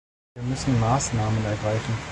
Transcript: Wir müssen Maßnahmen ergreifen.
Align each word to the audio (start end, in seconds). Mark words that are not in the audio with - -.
Wir 0.33 0.41
müssen 0.41 0.79
Maßnahmen 0.79 1.45
ergreifen. 1.45 1.93